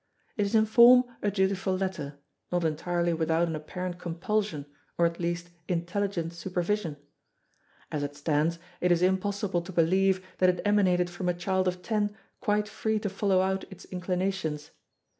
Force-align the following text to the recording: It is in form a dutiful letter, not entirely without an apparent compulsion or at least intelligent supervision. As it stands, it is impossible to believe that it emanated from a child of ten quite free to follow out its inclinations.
It 0.35 0.47
is 0.47 0.55
in 0.55 0.65
form 0.65 1.03
a 1.21 1.29
dutiful 1.29 1.77
letter, 1.77 2.17
not 2.51 2.63
entirely 2.65 3.13
without 3.13 3.47
an 3.47 3.55
apparent 3.55 3.99
compulsion 3.99 4.65
or 4.97 5.05
at 5.05 5.19
least 5.19 5.51
intelligent 5.67 6.33
supervision. 6.33 6.97
As 7.91 8.01
it 8.01 8.15
stands, 8.15 8.57
it 8.79 8.91
is 8.91 9.03
impossible 9.03 9.61
to 9.61 9.71
believe 9.71 10.25
that 10.39 10.49
it 10.49 10.61
emanated 10.65 11.11
from 11.11 11.29
a 11.29 11.35
child 11.35 11.67
of 11.67 11.83
ten 11.83 12.17
quite 12.39 12.67
free 12.67 12.97
to 12.97 13.09
follow 13.09 13.41
out 13.41 13.65
its 13.71 13.85
inclinations. 13.85 14.71